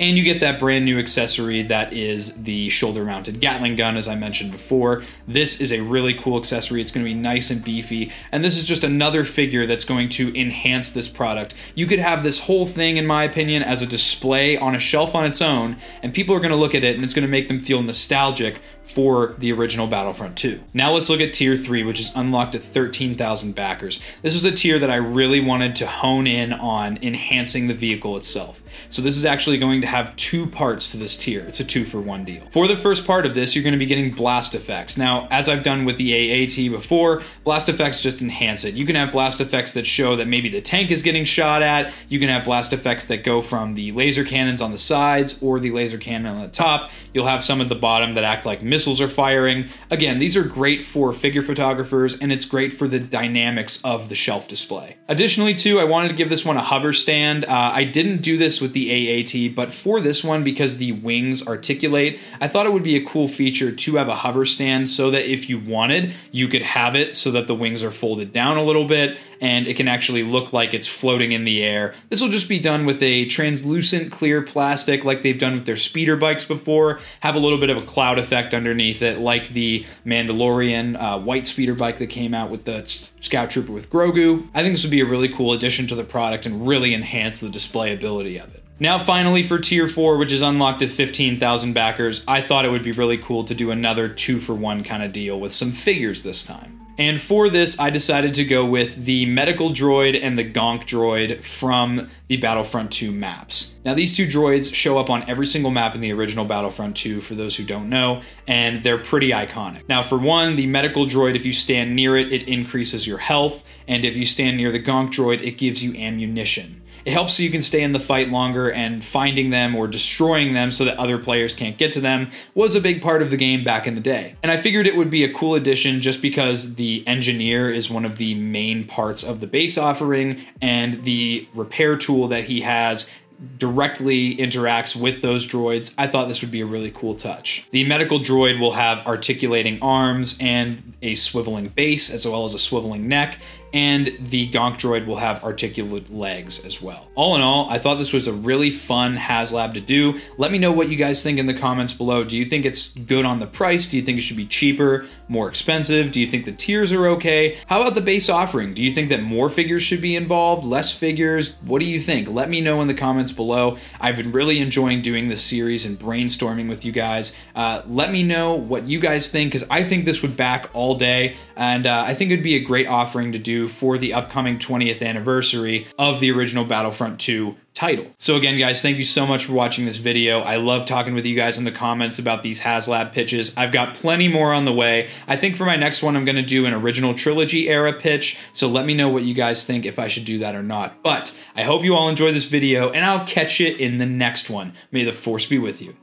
And 0.00 0.16
you 0.16 0.22
get 0.22 0.40
that 0.40 0.60
brand 0.60 0.84
new 0.84 0.98
accessory 0.98 1.62
that 1.62 1.92
is 1.92 2.32
the 2.34 2.68
shoulder 2.68 3.04
mounted 3.04 3.40
Gatling 3.40 3.74
gun, 3.74 3.96
as 3.96 4.06
I 4.06 4.14
mentioned 4.14 4.52
before. 4.52 5.02
This 5.26 5.60
is 5.60 5.72
a 5.72 5.80
really 5.80 6.14
cool 6.14 6.38
accessory. 6.38 6.80
It's 6.80 6.92
going 6.92 7.04
to 7.04 7.10
be 7.10 7.18
nice 7.18 7.50
and 7.50 7.64
beefy. 7.64 8.12
And 8.30 8.44
this 8.44 8.56
is 8.56 8.64
just 8.64 8.84
another 8.84 9.24
figure 9.24 9.66
that's 9.66 9.84
going 9.84 10.08
to 10.10 10.38
enhance 10.38 10.92
this 10.92 11.08
product. 11.08 11.54
You 11.74 11.86
could 11.86 11.98
have 11.98 12.22
this 12.22 12.40
whole 12.40 12.64
thing, 12.64 12.96
in 12.96 13.06
my 13.06 13.24
opinion, 13.24 13.64
as 13.64 13.82
a 13.82 13.86
display 13.86 14.56
on 14.56 14.76
a 14.76 14.80
shelf 14.80 15.16
on 15.16 15.24
its 15.24 15.42
own, 15.42 15.76
and 16.02 16.14
people 16.14 16.34
are 16.34 16.40
going 16.40 16.52
to 16.52 16.56
look 16.56 16.76
at 16.76 16.84
it 16.84 16.94
and 16.94 17.04
it's 17.04 17.14
going 17.14 17.26
to 17.26 17.30
make 17.30 17.48
them 17.48 17.60
feel 17.60 17.82
nostalgic 17.82 18.60
for 18.88 19.34
the 19.38 19.52
original 19.52 19.86
Battlefront 19.86 20.36
2. 20.38 20.60
Now 20.72 20.92
let's 20.92 21.10
look 21.10 21.20
at 21.20 21.32
Tier 21.32 21.56
3, 21.56 21.84
which 21.84 22.00
is 22.00 22.10
unlocked 22.16 22.54
at 22.54 22.62
13,000 22.62 23.54
backers. 23.54 24.02
This 24.22 24.34
was 24.34 24.44
a 24.44 24.50
tier 24.52 24.78
that 24.78 24.90
I 24.90 24.96
really 24.96 25.40
wanted 25.40 25.76
to 25.76 25.86
hone 25.86 26.26
in 26.26 26.52
on 26.52 26.98
enhancing 27.02 27.68
the 27.68 27.74
vehicle 27.74 28.16
itself. 28.16 28.62
So 28.88 29.02
this 29.02 29.16
is 29.16 29.24
actually 29.24 29.58
going 29.58 29.82
to 29.82 29.86
have 29.86 30.16
two 30.16 30.46
parts 30.46 30.90
to 30.92 30.96
this 30.96 31.16
tier. 31.16 31.40
It's 31.40 31.60
a 31.60 31.64
two 31.64 31.84
for 31.84 32.00
one 32.00 32.24
deal. 32.24 32.42
For 32.50 32.66
the 32.66 32.76
first 32.76 33.06
part 33.06 33.26
of 33.26 33.34
this, 33.34 33.54
you're 33.54 33.64
going 33.64 33.72
to 33.72 33.78
be 33.78 33.86
getting 33.86 34.10
blast 34.10 34.54
effects. 34.54 34.96
Now, 34.96 35.28
as 35.30 35.48
I've 35.48 35.62
done 35.62 35.84
with 35.84 35.98
the 35.98 36.12
AAT 36.14 36.70
before, 36.70 37.22
blast 37.44 37.68
effects 37.68 38.02
just 38.02 38.22
enhance 38.22 38.64
it. 38.64 38.74
You 38.74 38.86
can 38.86 38.96
have 38.96 39.12
blast 39.12 39.40
effects 39.40 39.72
that 39.72 39.86
show 39.86 40.16
that 40.16 40.28
maybe 40.28 40.48
the 40.48 40.60
tank 40.60 40.90
is 40.90 41.02
getting 41.02 41.24
shot 41.24 41.62
at. 41.62 41.92
You 42.08 42.18
can 42.18 42.28
have 42.28 42.44
blast 42.44 42.72
effects 42.72 43.06
that 43.06 43.24
go 43.24 43.42
from 43.42 43.74
the 43.74 43.92
laser 43.92 44.24
cannons 44.24 44.62
on 44.62 44.70
the 44.72 44.78
sides 44.78 45.42
or 45.42 45.60
the 45.60 45.70
laser 45.70 45.98
cannon 45.98 46.36
on 46.36 46.42
the 46.42 46.48
top. 46.48 46.90
You'll 47.12 47.26
have 47.26 47.44
some 47.44 47.60
at 47.60 47.68
the 47.68 47.74
bottom 47.74 48.14
that 48.14 48.24
act 48.24 48.46
like 48.46 48.62
missiles 48.62 48.77
are 48.86 49.08
firing. 49.08 49.68
Again, 49.90 50.18
these 50.18 50.36
are 50.36 50.44
great 50.44 50.82
for 50.82 51.12
figure 51.12 51.42
photographers 51.42 52.18
and 52.18 52.30
it's 52.30 52.44
great 52.44 52.72
for 52.72 52.86
the 52.86 53.00
dynamics 53.00 53.82
of 53.84 54.08
the 54.08 54.14
shelf 54.14 54.46
display. 54.46 54.96
Additionally, 55.08 55.54
too, 55.54 55.80
I 55.80 55.84
wanted 55.84 56.08
to 56.08 56.14
give 56.14 56.28
this 56.28 56.44
one 56.44 56.56
a 56.56 56.62
hover 56.62 56.92
stand. 56.92 57.44
Uh, 57.44 57.72
I 57.74 57.84
didn't 57.84 58.18
do 58.18 58.36
this 58.36 58.60
with 58.60 58.72
the 58.74 58.90
AAT, 58.90 59.54
but 59.54 59.72
for 59.72 60.00
this 60.00 60.22
one, 60.22 60.44
because 60.44 60.76
the 60.76 60.92
wings 60.92 61.46
articulate, 61.46 62.20
I 62.40 62.48
thought 62.48 62.66
it 62.66 62.72
would 62.72 62.82
be 62.82 62.96
a 62.96 63.04
cool 63.04 63.26
feature 63.26 63.72
to 63.72 63.96
have 63.96 64.08
a 64.08 64.14
hover 64.14 64.44
stand 64.44 64.88
so 64.88 65.10
that 65.10 65.30
if 65.30 65.48
you 65.48 65.58
wanted, 65.58 66.12
you 66.30 66.46
could 66.48 66.62
have 66.62 66.94
it 66.94 67.16
so 67.16 67.30
that 67.32 67.46
the 67.46 67.54
wings 67.54 67.82
are 67.82 67.90
folded 67.90 68.32
down 68.32 68.56
a 68.56 68.62
little 68.62 68.84
bit 68.84 69.18
and 69.40 69.66
it 69.66 69.76
can 69.76 69.88
actually 69.88 70.22
look 70.22 70.52
like 70.52 70.74
it's 70.74 70.86
floating 70.86 71.32
in 71.32 71.44
the 71.44 71.62
air. 71.62 71.94
This 72.08 72.20
will 72.20 72.28
just 72.28 72.48
be 72.48 72.58
done 72.58 72.86
with 72.86 73.02
a 73.02 73.26
translucent 73.26 74.12
clear 74.12 74.42
plastic 74.42 75.04
like 75.04 75.22
they've 75.22 75.38
done 75.38 75.54
with 75.54 75.66
their 75.66 75.76
speeder 75.76 76.16
bikes 76.16 76.44
before, 76.44 77.00
have 77.20 77.34
a 77.34 77.38
little 77.38 77.58
bit 77.58 77.70
of 77.70 77.76
a 77.76 77.82
cloud 77.82 78.18
effect 78.18 78.54
underneath 78.54 79.02
it, 79.02 79.18
like 79.18 79.48
the 79.50 79.84
Mandalorian 80.04 81.00
uh, 81.00 81.18
white 81.18 81.46
speeder 81.46 81.74
bike 81.74 81.98
that 81.98 82.08
came 82.08 82.34
out 82.34 82.50
with 82.50 82.64
the 82.64 82.84
Scout 83.20 83.50
Trooper 83.50 83.72
with 83.72 83.90
Grogu. 83.90 84.46
I 84.54 84.62
think 84.62 84.74
this 84.74 84.82
would 84.84 84.90
be 84.90 85.00
a 85.00 85.06
really 85.06 85.28
cool 85.28 85.52
addition 85.52 85.86
to 85.88 85.94
the 85.94 86.04
product 86.04 86.46
and 86.46 86.66
really 86.66 86.94
enhance 86.94 87.40
the 87.40 87.48
display 87.48 87.92
ability 87.92 88.38
of 88.38 88.54
it. 88.54 88.62
Now, 88.80 88.98
finally, 88.98 89.42
for 89.42 89.58
Tier 89.58 89.88
4, 89.88 90.16
which 90.18 90.32
is 90.32 90.40
unlocked 90.40 90.82
at 90.82 90.90
15,000 90.90 91.72
backers, 91.72 92.24
I 92.28 92.40
thought 92.40 92.64
it 92.64 92.70
would 92.70 92.84
be 92.84 92.92
really 92.92 93.18
cool 93.18 93.42
to 93.44 93.54
do 93.54 93.72
another 93.72 94.08
two 94.08 94.38
for 94.38 94.54
one 94.54 94.84
kind 94.84 95.02
of 95.02 95.12
deal 95.12 95.40
with 95.40 95.52
some 95.52 95.72
figures 95.72 96.22
this 96.22 96.44
time. 96.44 96.77
And 96.98 97.20
for 97.20 97.48
this, 97.48 97.78
I 97.78 97.90
decided 97.90 98.34
to 98.34 98.44
go 98.44 98.64
with 98.66 99.04
the 99.04 99.24
medical 99.26 99.70
droid 99.70 100.20
and 100.20 100.36
the 100.36 100.44
Gonk 100.44 100.82
droid 100.82 101.44
from 101.44 102.10
the 102.26 102.38
Battlefront 102.38 102.90
2 102.90 103.12
maps. 103.12 103.76
Now, 103.84 103.94
these 103.94 104.16
two 104.16 104.26
droids 104.26 104.74
show 104.74 104.98
up 104.98 105.08
on 105.08 105.22
every 105.30 105.46
single 105.46 105.70
map 105.70 105.94
in 105.94 106.00
the 106.00 106.12
original 106.12 106.44
Battlefront 106.44 106.96
2, 106.96 107.20
for 107.20 107.36
those 107.36 107.54
who 107.54 107.62
don't 107.62 107.88
know, 107.88 108.22
and 108.48 108.82
they're 108.82 108.98
pretty 108.98 109.30
iconic. 109.30 109.88
Now, 109.88 110.02
for 110.02 110.18
one, 110.18 110.56
the 110.56 110.66
medical 110.66 111.06
droid, 111.06 111.36
if 111.36 111.46
you 111.46 111.52
stand 111.52 111.94
near 111.94 112.16
it, 112.16 112.32
it 112.32 112.48
increases 112.48 113.06
your 113.06 113.18
health, 113.18 113.62
and 113.86 114.04
if 114.04 114.16
you 114.16 114.26
stand 114.26 114.56
near 114.56 114.72
the 114.72 114.82
Gonk 114.82 115.12
droid, 115.12 115.40
it 115.40 115.52
gives 115.52 115.84
you 115.84 115.94
ammunition. 115.94 116.82
It 117.08 117.12
helps 117.12 117.38
so 117.38 117.42
you 117.42 117.48
can 117.48 117.62
stay 117.62 117.82
in 117.82 117.92
the 117.92 118.00
fight 118.00 118.30
longer, 118.30 118.70
and 118.70 119.02
finding 119.02 119.48
them 119.48 119.74
or 119.74 119.88
destroying 119.88 120.52
them 120.52 120.70
so 120.70 120.84
that 120.84 120.98
other 120.98 121.16
players 121.16 121.54
can't 121.54 121.78
get 121.78 121.90
to 121.92 122.02
them 122.02 122.30
was 122.54 122.74
a 122.74 122.82
big 122.82 123.00
part 123.00 123.22
of 123.22 123.30
the 123.30 123.38
game 123.38 123.64
back 123.64 123.86
in 123.86 123.94
the 123.94 124.00
day. 124.02 124.34
And 124.42 124.52
I 124.52 124.58
figured 124.58 124.86
it 124.86 124.94
would 124.94 125.08
be 125.08 125.24
a 125.24 125.32
cool 125.32 125.54
addition 125.54 126.02
just 126.02 126.20
because 126.20 126.74
the 126.74 127.02
engineer 127.06 127.70
is 127.70 127.88
one 127.88 128.04
of 128.04 128.18
the 128.18 128.34
main 128.34 128.86
parts 128.86 129.24
of 129.24 129.40
the 129.40 129.46
base 129.46 129.78
offering, 129.78 130.44
and 130.60 131.02
the 131.04 131.48
repair 131.54 131.96
tool 131.96 132.28
that 132.28 132.44
he 132.44 132.60
has 132.60 133.08
directly 133.56 134.36
interacts 134.36 135.00
with 135.00 135.22
those 135.22 135.46
droids, 135.46 135.94
I 135.96 136.08
thought 136.08 136.28
this 136.28 136.42
would 136.42 136.50
be 136.50 136.60
a 136.60 136.66
really 136.66 136.90
cool 136.90 137.14
touch. 137.14 137.66
The 137.70 137.84
medical 137.84 138.18
droid 138.18 138.58
will 138.58 138.72
have 138.72 139.06
articulating 139.06 139.78
arms 139.80 140.36
and 140.40 140.92
a 141.02 141.14
swiveling 141.14 141.72
base, 141.74 142.12
as 142.12 142.26
well 142.26 142.44
as 142.44 142.52
a 142.52 142.58
swiveling 142.58 143.04
neck, 143.04 143.38
and 143.72 144.16
the 144.18 144.50
Gonk 144.50 144.78
droid 144.78 145.06
will 145.06 145.16
have 145.16 145.44
articulate 145.44 146.12
legs 146.12 146.64
as 146.64 146.80
well. 146.80 147.08
All 147.14 147.34
in 147.34 147.42
all, 147.42 147.68
I 147.68 147.78
thought 147.78 147.96
this 147.96 148.12
was 148.12 148.26
a 148.26 148.32
really 148.32 148.70
fun 148.70 149.16
HasLab 149.16 149.74
to 149.74 149.80
do. 149.80 150.18
Let 150.38 150.52
me 150.52 150.58
know 150.58 150.72
what 150.72 150.88
you 150.88 150.96
guys 150.96 151.22
think 151.22 151.38
in 151.38 151.46
the 151.46 151.54
comments 151.54 151.92
below. 151.92 152.24
Do 152.24 152.36
you 152.36 152.44
think 152.44 152.64
it's 152.64 152.94
good 152.94 153.24
on 153.24 153.40
the 153.40 153.46
price? 153.46 153.86
Do 153.86 153.96
you 153.96 154.02
think 154.02 154.18
it 154.18 154.22
should 154.22 154.36
be 154.36 154.46
cheaper, 154.46 155.06
more 155.28 155.48
expensive? 155.48 156.12
Do 156.12 156.20
you 156.20 156.26
think 156.26 156.44
the 156.44 156.52
tiers 156.52 156.92
are 156.92 157.06
okay? 157.08 157.58
How 157.66 157.82
about 157.82 157.94
the 157.94 158.00
base 158.00 158.28
offering? 158.28 158.74
Do 158.74 158.82
you 158.82 158.92
think 158.92 159.10
that 159.10 159.22
more 159.22 159.48
figures 159.48 159.82
should 159.82 160.00
be 160.00 160.16
involved, 160.16 160.64
less 160.64 160.92
figures? 160.94 161.56
What 161.62 161.80
do 161.80 161.84
you 161.84 162.00
think? 162.00 162.28
Let 162.28 162.48
me 162.48 162.60
know 162.60 162.80
in 162.80 162.88
the 162.88 162.94
comments 162.94 163.32
below. 163.32 163.76
I've 164.00 164.16
been 164.16 164.32
really 164.32 164.60
enjoying 164.60 165.02
doing 165.02 165.28
this 165.28 165.42
series 165.42 165.84
and 165.84 165.98
brainstorming 165.98 166.68
with 166.68 166.84
you 166.84 166.92
guys. 166.92 167.34
Uh, 167.54 167.82
let 167.86 168.12
me 168.12 168.22
know 168.22 168.54
what 168.54 168.84
you 168.84 168.98
guys 168.98 169.28
think 169.28 169.52
because 169.52 169.66
I 169.70 169.84
think 169.84 170.04
this 170.04 170.22
would 170.22 170.36
back 170.36 170.70
all 170.72 170.94
day, 170.94 171.36
and 171.56 171.86
uh, 171.86 172.04
I 172.06 172.14
think 172.14 172.30
it'd 172.30 172.44
be 172.44 172.56
a 172.56 172.60
great 172.60 172.86
offering 172.86 173.32
to 173.32 173.38
do 173.38 173.57
for 173.66 173.98
the 173.98 174.14
upcoming 174.14 174.58
20th 174.58 175.02
anniversary 175.02 175.88
of 175.98 176.20
the 176.20 176.30
original 176.30 176.64
Battlefront 176.64 177.18
2 177.18 177.56
title. 177.74 178.06
So 178.18 178.36
again, 178.36 178.58
guys, 178.58 178.82
thank 178.82 178.98
you 178.98 179.04
so 179.04 179.24
much 179.24 179.44
for 179.44 179.52
watching 179.52 179.84
this 179.84 179.98
video. 179.98 180.40
I 180.40 180.56
love 180.56 180.84
talking 180.84 181.14
with 181.14 181.24
you 181.24 181.36
guys 181.36 181.58
in 181.58 181.64
the 181.64 181.70
comments 181.70 182.18
about 182.18 182.42
these 182.42 182.60
HasLab 182.60 183.12
pitches. 183.12 183.56
I've 183.56 183.72
got 183.72 183.94
plenty 183.94 184.26
more 184.28 184.52
on 184.52 184.64
the 184.64 184.72
way. 184.72 185.08
I 185.28 185.36
think 185.36 185.56
for 185.56 185.64
my 185.64 185.76
next 185.76 186.02
one, 186.02 186.16
I'm 186.16 186.24
going 186.24 186.36
to 186.36 186.42
do 186.42 186.66
an 186.66 186.74
original 186.74 187.14
trilogy 187.14 187.68
era 187.68 187.92
pitch. 187.92 188.38
So 188.52 188.68
let 188.68 188.84
me 188.84 188.94
know 188.94 189.08
what 189.08 189.22
you 189.22 189.32
guys 189.32 189.64
think 189.64 189.86
if 189.86 189.98
I 189.98 190.08
should 190.08 190.24
do 190.24 190.38
that 190.40 190.56
or 190.56 190.62
not. 190.62 191.02
But 191.02 191.34
I 191.54 191.62
hope 191.62 191.84
you 191.84 191.94
all 191.94 192.08
enjoy 192.08 192.32
this 192.32 192.46
video, 192.46 192.90
and 192.90 193.04
I'll 193.04 193.26
catch 193.26 193.60
you 193.60 193.74
in 193.74 193.98
the 193.98 194.06
next 194.06 194.50
one. 194.50 194.74
May 194.90 195.04
the 195.04 195.12
force 195.12 195.46
be 195.46 195.58
with 195.58 195.80
you. 195.80 195.94